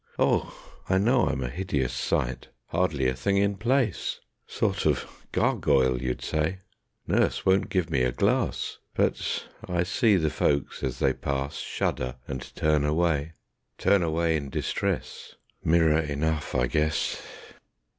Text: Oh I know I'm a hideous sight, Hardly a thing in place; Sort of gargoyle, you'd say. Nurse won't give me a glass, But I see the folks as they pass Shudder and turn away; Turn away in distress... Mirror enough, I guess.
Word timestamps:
Oh 0.17 0.81
I 0.89 0.97
know 0.97 1.27
I'm 1.27 1.43
a 1.43 1.47
hideous 1.47 1.93
sight, 1.93 2.47
Hardly 2.69 3.07
a 3.07 3.13
thing 3.15 3.37
in 3.37 3.55
place; 3.57 4.19
Sort 4.47 4.87
of 4.87 5.05
gargoyle, 5.31 6.01
you'd 6.01 6.23
say. 6.23 6.57
Nurse 7.05 7.45
won't 7.45 7.69
give 7.69 7.91
me 7.91 8.01
a 8.01 8.11
glass, 8.11 8.79
But 8.95 9.45
I 9.63 9.83
see 9.83 10.15
the 10.15 10.31
folks 10.31 10.81
as 10.81 10.97
they 10.97 11.13
pass 11.13 11.57
Shudder 11.57 12.15
and 12.27 12.41
turn 12.55 12.83
away; 12.83 13.33
Turn 13.77 14.01
away 14.01 14.35
in 14.37 14.49
distress... 14.49 15.35
Mirror 15.63 15.99
enough, 15.99 16.55
I 16.55 16.65
guess. 16.65 17.21